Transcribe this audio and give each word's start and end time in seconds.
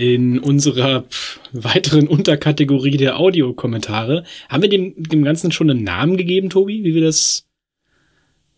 In 0.00 0.38
unserer 0.38 1.04
weiteren 1.52 2.08
Unterkategorie 2.08 2.96
der 2.96 3.18
Audiokommentare. 3.18 4.24
Haben 4.48 4.62
wir 4.62 4.70
dem, 4.70 4.94
dem 4.96 5.22
Ganzen 5.22 5.52
schon 5.52 5.68
einen 5.68 5.84
Namen 5.84 6.16
gegeben, 6.16 6.48
Tobi, 6.48 6.84
wie 6.84 6.94
wir 6.94 7.02
das, 7.02 7.46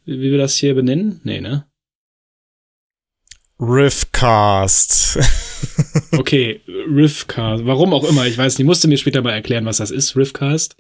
wie 0.05 0.31
wir 0.31 0.39
das 0.39 0.57
hier 0.57 0.77
benennen? 0.77 1.21
Nee, 1.25 1.41
ne? 1.41 1.67
Riffcast. 3.59 5.19
okay, 6.13 6.61
Riffcast. 6.69 7.67
Warum 7.67 7.93
auch 7.93 8.05
immer, 8.05 8.25
ich 8.27 8.39
weiß 8.39 8.59
nicht. 8.59 8.67
Musste 8.67 8.87
mir 8.87 8.97
später 8.97 9.23
mal 9.23 9.33
erklären, 9.33 9.67
was 9.67 9.79
das 9.79 9.91
ist, 9.91 10.17
Riffcast. 10.17 10.77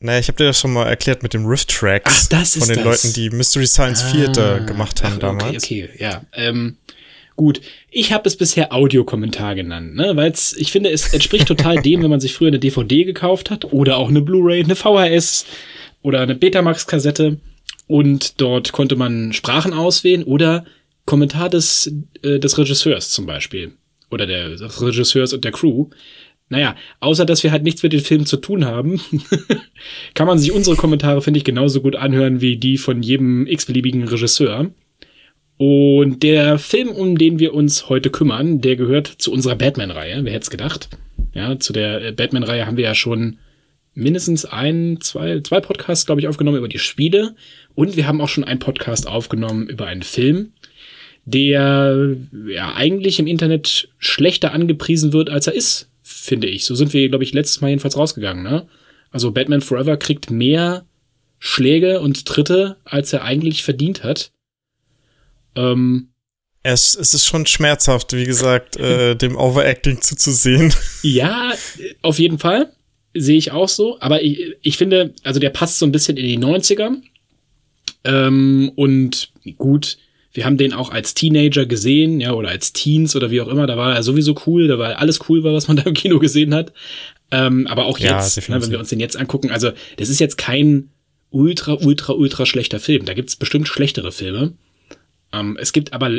Naja, 0.00 0.18
ich 0.18 0.28
habe 0.28 0.36
dir 0.36 0.44
das 0.44 0.60
schon 0.60 0.72
mal 0.74 0.86
erklärt 0.86 1.22
mit 1.22 1.32
dem 1.32 1.46
Riff-Tracks. 1.46 2.24
Ach, 2.24 2.28
das 2.28 2.56
ist 2.56 2.66
Von 2.66 2.74
den 2.74 2.84
das. 2.84 3.04
Leuten, 3.04 3.14
die 3.14 3.30
Mystery 3.30 3.66
Science 3.66 4.04
ah, 4.04 4.12
Theater 4.12 4.60
gemacht 4.60 5.02
haben 5.02 5.14
ach, 5.16 5.20
damals. 5.20 5.64
Okay, 5.64 5.88
okay, 5.90 6.02
ja. 6.02 6.24
Ähm, 6.34 6.76
Gut, 7.40 7.62
ich 7.90 8.12
habe 8.12 8.28
es 8.28 8.36
bisher 8.36 8.70
Audiokommentar 8.70 9.54
genannt, 9.54 9.94
ne? 9.94 10.14
weil 10.14 10.34
ich 10.58 10.70
finde, 10.70 10.90
es 10.90 11.14
entspricht 11.14 11.48
total 11.48 11.76
dem, 11.82 12.02
wenn 12.02 12.10
man 12.10 12.20
sich 12.20 12.34
früher 12.34 12.48
eine 12.48 12.58
DVD 12.58 13.04
gekauft 13.04 13.50
hat 13.50 13.72
oder 13.72 13.96
auch 13.96 14.10
eine 14.10 14.20
Blu-ray, 14.20 14.62
eine 14.62 14.76
VHS 14.76 15.46
oder 16.02 16.20
eine 16.20 16.34
Betamax-Kassette 16.34 17.38
und 17.86 18.42
dort 18.42 18.72
konnte 18.72 18.94
man 18.94 19.32
Sprachen 19.32 19.72
auswählen 19.72 20.22
oder 20.22 20.66
Kommentar 21.06 21.48
des, 21.48 21.90
äh, 22.20 22.40
des 22.40 22.58
Regisseurs 22.58 23.08
zum 23.08 23.24
Beispiel 23.24 23.72
oder 24.10 24.26
der, 24.26 24.50
des 24.50 24.82
Regisseurs 24.82 25.32
und 25.32 25.42
der 25.42 25.52
Crew. 25.52 25.88
Naja, 26.50 26.76
außer 26.98 27.24
dass 27.24 27.42
wir 27.42 27.52
halt 27.52 27.62
nichts 27.62 27.82
mit 27.82 27.94
den 27.94 28.00
Filmen 28.00 28.26
zu 28.26 28.36
tun 28.36 28.66
haben, 28.66 29.00
kann 30.14 30.26
man 30.26 30.38
sich 30.38 30.52
unsere 30.52 30.76
Kommentare, 30.76 31.22
finde 31.22 31.38
ich, 31.38 31.44
genauso 31.44 31.80
gut 31.80 31.96
anhören 31.96 32.42
wie 32.42 32.58
die 32.58 32.76
von 32.76 33.02
jedem 33.02 33.46
x-beliebigen 33.46 34.06
Regisseur. 34.06 34.70
Und 35.60 36.22
der 36.22 36.58
Film, 36.58 36.88
um 36.88 37.18
den 37.18 37.38
wir 37.38 37.52
uns 37.52 37.90
heute 37.90 38.08
kümmern, 38.08 38.62
der 38.62 38.76
gehört 38.76 39.06
zu 39.06 39.30
unserer 39.30 39.56
Batman-Reihe. 39.56 40.24
Wer 40.24 40.32
hätte 40.32 40.44
es 40.44 40.48
gedacht? 40.48 40.88
Ja, 41.34 41.58
zu 41.58 41.74
der 41.74 42.02
äh, 42.02 42.12
Batman-Reihe 42.12 42.64
haben 42.64 42.78
wir 42.78 42.84
ja 42.84 42.94
schon 42.94 43.36
mindestens 43.92 44.46
ein, 44.46 45.02
zwei, 45.02 45.40
zwei 45.40 45.60
Podcasts, 45.60 46.06
glaube 46.06 46.22
ich, 46.22 46.28
aufgenommen 46.28 46.56
über 46.56 46.68
die 46.68 46.78
Spiele. 46.78 47.34
Und 47.74 47.98
wir 47.98 48.06
haben 48.06 48.22
auch 48.22 48.30
schon 48.30 48.44
einen 48.44 48.58
Podcast 48.58 49.06
aufgenommen 49.06 49.68
über 49.68 49.84
einen 49.84 50.00
Film, 50.00 50.52
der 51.26 52.16
ja 52.48 52.74
eigentlich 52.74 53.18
im 53.18 53.26
Internet 53.26 53.90
schlechter 53.98 54.54
angepriesen 54.54 55.12
wird, 55.12 55.28
als 55.28 55.46
er 55.46 55.52
ist, 55.52 55.90
finde 56.02 56.46
ich. 56.46 56.64
So 56.64 56.74
sind 56.74 56.94
wir, 56.94 57.06
glaube 57.10 57.24
ich, 57.24 57.34
letztes 57.34 57.60
Mal 57.60 57.68
jedenfalls 57.68 57.98
rausgegangen. 57.98 58.42
Ne? 58.42 58.66
Also 59.10 59.30
Batman 59.30 59.60
Forever 59.60 59.98
kriegt 59.98 60.30
mehr 60.30 60.86
Schläge 61.38 62.00
und 62.00 62.24
Tritte, 62.24 62.78
als 62.86 63.12
er 63.12 63.24
eigentlich 63.24 63.62
verdient 63.62 64.04
hat. 64.04 64.32
Ähm, 65.54 66.10
es, 66.62 66.94
es 66.94 67.14
ist 67.14 67.24
schon 67.24 67.46
schmerzhaft, 67.46 68.12
wie 68.12 68.24
gesagt, 68.24 68.76
äh, 68.76 69.14
dem 69.16 69.36
Overacting 69.36 70.00
zuzusehen. 70.02 70.72
Ja, 71.02 71.52
auf 72.02 72.18
jeden 72.18 72.38
Fall. 72.38 72.72
Sehe 73.14 73.38
ich 73.38 73.50
auch 73.52 73.68
so. 73.68 73.98
Aber 74.00 74.22
ich, 74.22 74.56
ich 74.62 74.76
finde, 74.76 75.14
also 75.24 75.40
der 75.40 75.50
passt 75.50 75.78
so 75.78 75.86
ein 75.86 75.92
bisschen 75.92 76.16
in 76.16 76.26
die 76.26 76.38
90er. 76.38 76.96
Ähm, 78.04 78.70
und 78.76 79.32
gut, 79.56 79.98
wir 80.32 80.44
haben 80.44 80.58
den 80.58 80.72
auch 80.72 80.90
als 80.90 81.14
Teenager 81.14 81.66
gesehen, 81.66 82.20
ja, 82.20 82.32
oder 82.32 82.50
als 82.50 82.72
Teens 82.72 83.16
oder 83.16 83.30
wie 83.30 83.40
auch 83.40 83.48
immer. 83.48 83.66
Da 83.66 83.76
war 83.76 83.94
er 83.94 84.02
sowieso 84.02 84.36
cool, 84.46 84.68
da 84.68 84.78
war 84.78 84.98
alles 84.98 85.18
cool, 85.28 85.42
war, 85.42 85.52
was 85.52 85.66
man 85.66 85.76
da 85.78 85.84
im 85.84 85.94
Kino 85.94 86.18
gesehen 86.18 86.54
hat. 86.54 86.72
Ähm, 87.30 87.66
aber 87.66 87.86
auch 87.86 87.98
jetzt, 87.98 88.36
ja, 88.36 88.54
ne, 88.54 88.62
wenn 88.62 88.70
wir 88.70 88.78
uns 88.78 88.90
den 88.90 89.00
jetzt 89.00 89.16
angucken, 89.16 89.50
also 89.50 89.70
das 89.96 90.08
ist 90.08 90.20
jetzt 90.20 90.36
kein 90.36 90.90
ultra, 91.30 91.74
ultra, 91.74 92.12
ultra 92.12 92.44
schlechter 92.46 92.80
Film. 92.80 93.04
Da 93.04 93.14
gibt's 93.14 93.36
bestimmt 93.36 93.68
schlechtere 93.68 94.12
Filme. 94.12 94.54
Ähm, 95.32 95.56
es 95.60 95.72
gibt 95.72 95.92
aber 95.92 96.10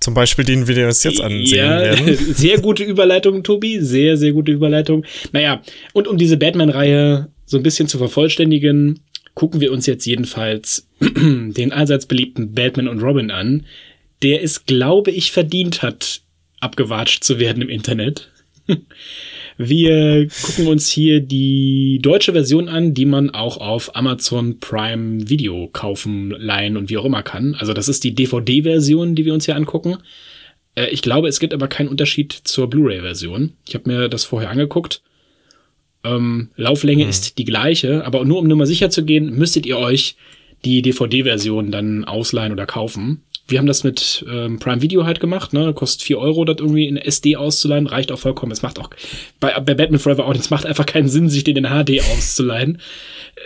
zum 0.00 0.14
Beispiel 0.14 0.44
den 0.44 0.68
wir 0.68 0.86
uns 0.86 1.02
jetzt 1.02 1.20
ansehen 1.20 1.56
ja, 1.56 1.80
werden. 1.80 2.16
Sehr 2.16 2.60
gute 2.60 2.84
Überleitung, 2.84 3.42
Tobi. 3.42 3.80
Sehr, 3.80 4.16
sehr 4.16 4.32
gute 4.32 4.52
Überleitung. 4.52 5.04
Naja, 5.32 5.62
und 5.92 6.06
um 6.06 6.18
diese 6.18 6.36
Batman-Reihe 6.36 7.28
so 7.46 7.56
ein 7.56 7.62
bisschen 7.62 7.88
zu 7.88 7.98
vervollständigen, 7.98 9.00
gucken 9.34 9.60
wir 9.60 9.72
uns 9.72 9.86
jetzt 9.86 10.06
jedenfalls 10.06 10.88
den 11.00 11.72
allseits 11.72 12.06
beliebten 12.06 12.52
Batman 12.52 12.88
und 12.88 13.02
Robin 13.02 13.30
an, 13.30 13.66
der 14.22 14.42
es, 14.42 14.66
glaube 14.66 15.10
ich, 15.10 15.32
verdient 15.32 15.82
hat, 15.82 16.22
abgewatscht 16.60 17.24
zu 17.24 17.38
werden 17.38 17.62
im 17.62 17.68
Internet. 17.68 18.30
Wir 19.58 20.28
gucken 20.42 20.66
uns 20.66 20.88
hier 20.88 21.20
die 21.20 21.98
deutsche 22.02 22.32
Version 22.32 22.68
an, 22.68 22.92
die 22.92 23.06
man 23.06 23.30
auch 23.30 23.56
auf 23.56 23.96
Amazon 23.96 24.60
Prime 24.60 25.28
Video 25.30 25.68
kaufen, 25.72 26.30
leihen 26.30 26.76
und 26.76 26.90
wie 26.90 26.98
auch 26.98 27.06
immer 27.06 27.22
kann. 27.22 27.54
Also 27.54 27.72
das 27.72 27.88
ist 27.88 28.04
die 28.04 28.14
DVD-Version, 28.14 29.14
die 29.14 29.24
wir 29.24 29.32
uns 29.32 29.46
hier 29.46 29.56
angucken. 29.56 29.96
Äh, 30.74 30.88
ich 30.90 31.00
glaube, 31.00 31.28
es 31.28 31.40
gibt 31.40 31.54
aber 31.54 31.68
keinen 31.68 31.88
Unterschied 31.88 32.32
zur 32.32 32.68
Blu-ray-Version. 32.68 33.54
Ich 33.66 33.74
habe 33.74 33.90
mir 33.90 34.08
das 34.08 34.24
vorher 34.24 34.50
angeguckt. 34.50 35.02
Ähm, 36.04 36.50
Lauflänge 36.56 37.04
hm. 37.04 37.10
ist 37.10 37.38
die 37.38 37.44
gleiche, 37.44 38.04
aber 38.04 38.24
nur 38.24 38.38
um 38.38 38.46
nur 38.46 38.58
mal 38.58 38.66
sicher 38.66 38.90
zu 38.90 39.04
gehen, 39.04 39.36
müsstet 39.36 39.64
ihr 39.64 39.78
euch 39.78 40.16
die 40.64 40.82
DVD-Version 40.82 41.70
dann 41.70 42.04
ausleihen 42.04 42.52
oder 42.52 42.66
kaufen 42.66 43.22
wir 43.48 43.58
haben 43.58 43.66
das 43.66 43.84
mit 43.84 44.24
ähm, 44.28 44.58
Prime 44.58 44.82
Video 44.82 45.04
halt 45.04 45.20
gemacht, 45.20 45.52
ne? 45.52 45.72
Kostet 45.72 46.02
vier 46.02 46.18
Euro, 46.18 46.44
das 46.44 46.56
irgendwie 46.58 46.88
in 46.88 46.96
SD 46.96 47.36
auszuleihen, 47.36 47.86
reicht 47.86 48.10
auch 48.10 48.18
vollkommen. 48.18 48.52
Es 48.52 48.62
macht 48.62 48.78
auch 48.78 48.90
bei, 49.38 49.58
bei 49.60 49.74
Batman 49.74 50.00
Forever 50.00 50.26
auch 50.26 50.32
nichts, 50.32 50.50
macht 50.50 50.66
einfach 50.66 50.86
keinen 50.86 51.08
Sinn, 51.08 51.28
sich 51.28 51.44
den 51.44 51.56
in 51.56 51.66
HD 51.66 52.00
auszuleihen. 52.00 52.80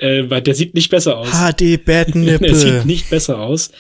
Äh, 0.00 0.30
weil 0.30 0.40
der 0.40 0.54
sieht 0.54 0.74
nicht 0.74 0.90
besser 0.90 1.18
aus. 1.18 1.28
HD 1.30 1.84
Batnippel. 1.84 2.38
der 2.48 2.54
sieht 2.54 2.86
nicht 2.86 3.10
besser 3.10 3.38
aus. 3.38 3.72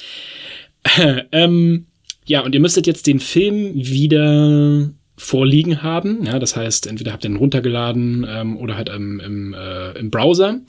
ähm, 1.32 1.86
ja, 2.26 2.40
und 2.40 2.54
ihr 2.54 2.60
müsstet 2.60 2.86
jetzt 2.86 3.06
den 3.06 3.20
Film 3.20 3.72
wieder 3.74 4.90
vorliegen 5.16 5.82
haben. 5.82 6.24
Ja, 6.24 6.38
das 6.38 6.56
heißt, 6.56 6.86
entweder 6.86 7.12
habt 7.12 7.24
ihr 7.24 7.30
ihn 7.30 7.36
runtergeladen 7.36 8.26
ähm, 8.28 8.56
oder 8.56 8.76
halt 8.76 8.88
im, 8.88 9.20
im, 9.20 9.54
äh, 9.54 9.98
im 9.98 10.10
Browser. 10.10 10.60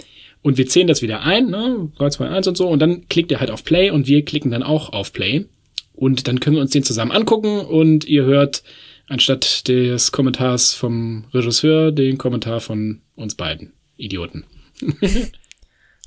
Und 0.41 0.57
wir 0.57 0.67
zählen 0.67 0.87
das 0.87 1.01
wieder 1.01 1.21
ein, 1.21 1.49
ne? 1.49 1.91
3, 1.97 2.09
2, 2.09 2.29
1 2.29 2.47
und 2.47 2.57
so. 2.57 2.67
Und 2.67 2.79
dann 2.79 3.07
klickt 3.07 3.31
ihr 3.31 3.39
halt 3.39 3.51
auf 3.51 3.63
Play 3.63 3.91
und 3.91 4.07
wir 4.07 4.25
klicken 4.25 4.51
dann 4.51 4.63
auch 4.63 4.91
auf 4.91 5.13
Play. 5.13 5.45
Und 5.93 6.27
dann 6.27 6.39
können 6.39 6.55
wir 6.55 6.61
uns 6.61 6.71
den 6.71 6.83
zusammen 6.83 7.11
angucken 7.11 7.59
und 7.59 8.05
ihr 8.05 8.23
hört 8.23 8.63
anstatt 9.07 9.67
des 9.67 10.11
Kommentars 10.11 10.73
vom 10.73 11.25
Regisseur 11.33 11.91
den 11.91 12.17
Kommentar 12.17 12.59
von 12.59 13.01
uns 13.15 13.35
beiden. 13.35 13.73
Idioten. 13.97 14.45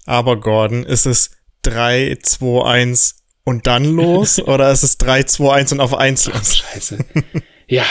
Aber 0.07 0.41
Gordon, 0.41 0.85
ist 0.85 1.07
es 1.07 1.31
3, 1.63 2.19
2, 2.21 2.65
1 2.65 3.17
und 3.45 3.67
dann 3.67 3.85
los? 3.85 4.41
oder 4.47 4.73
ist 4.73 4.83
es 4.83 4.99
3, 4.99 5.25
2, 5.25 5.53
1 5.53 5.73
und 5.73 5.81
auf 5.81 5.95
1 5.95 6.27
los? 6.27 6.35
Ach, 6.37 6.73
scheiße. 6.73 6.99
ja 7.69 7.85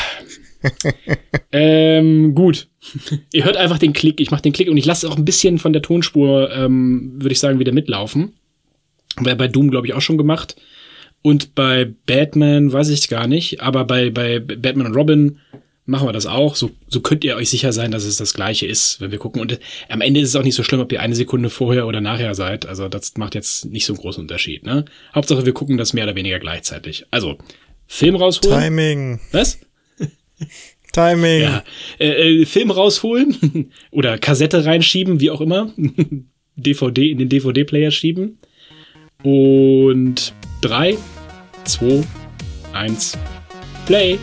ähm, 1.51 2.35
gut. 2.35 2.67
Ihr 3.33 3.45
hört 3.45 3.57
einfach 3.57 3.79
den 3.79 3.93
Klick. 3.93 4.19
Ich 4.19 4.31
mache 4.31 4.41
den 4.41 4.53
Klick 4.53 4.69
und 4.69 4.77
ich 4.77 4.85
lasse 4.85 5.09
auch 5.09 5.17
ein 5.17 5.25
bisschen 5.25 5.59
von 5.59 5.73
der 5.73 5.81
Tonspur, 5.81 6.51
ähm, 6.51 7.13
würde 7.15 7.33
ich 7.33 7.39
sagen, 7.39 7.59
wieder 7.59 7.71
mitlaufen. 7.71 8.33
Wäre 9.19 9.35
bei 9.35 9.47
Doom, 9.47 9.69
glaube 9.69 9.87
ich, 9.87 9.93
auch 9.93 10.01
schon 10.01 10.17
gemacht. 10.17 10.55
Und 11.21 11.55
bei 11.55 11.93
Batman 12.05 12.71
weiß 12.71 12.89
ich 12.89 13.07
gar 13.07 13.27
nicht. 13.27 13.61
Aber 13.61 13.85
bei, 13.85 14.09
bei 14.09 14.39
Batman 14.39 14.87
und 14.87 14.95
Robin 14.95 15.39
machen 15.85 16.07
wir 16.07 16.13
das 16.13 16.25
auch. 16.25 16.55
So, 16.55 16.71
so 16.87 17.01
könnt 17.01 17.23
ihr 17.23 17.35
euch 17.35 17.49
sicher 17.49 17.73
sein, 17.73 17.91
dass 17.91 18.03
es 18.03 18.17
das 18.17 18.33
Gleiche 18.33 18.65
ist, 18.65 19.01
wenn 19.01 19.11
wir 19.11 19.19
gucken. 19.19 19.41
Und 19.41 19.53
äh, 19.53 19.59
am 19.89 20.01
Ende 20.01 20.19
ist 20.19 20.29
es 20.29 20.35
auch 20.35 20.43
nicht 20.43 20.55
so 20.55 20.63
schlimm, 20.63 20.81
ob 20.81 20.91
ihr 20.91 21.01
eine 21.01 21.15
Sekunde 21.15 21.49
vorher 21.49 21.87
oder 21.87 22.01
nachher 22.01 22.35
seid. 22.35 22.65
Also 22.65 22.89
das 22.89 23.17
macht 23.17 23.35
jetzt 23.35 23.65
nicht 23.65 23.85
so 23.85 23.93
einen 23.93 24.01
großen 24.01 24.21
Unterschied. 24.21 24.65
Ne? 24.65 24.85
Hauptsache, 25.13 25.45
wir 25.45 25.53
gucken 25.53 25.77
das 25.77 25.93
mehr 25.93 26.05
oder 26.05 26.15
weniger 26.15 26.39
gleichzeitig. 26.39 27.05
Also, 27.11 27.37
Film 27.87 28.15
rausholen. 28.15 28.59
Timing. 28.59 29.19
Was? 29.31 29.59
Timing. 30.93 31.41
Ja. 31.41 31.63
Äh, 31.99 32.41
äh 32.41 32.45
Film 32.45 32.71
rausholen 32.71 33.71
oder 33.91 34.17
Kassette 34.17 34.65
reinschieben, 34.65 35.19
wie 35.19 35.31
auch 35.31 35.41
immer. 35.41 35.73
DVD 36.55 37.09
in 37.09 37.17
den 37.17 37.29
DVD-Player 37.29 37.91
schieben. 37.91 38.37
Und 39.23 40.33
drei, 40.61 40.97
zwei, 41.63 42.03
eins, 42.73 43.17
Play. 43.85 44.19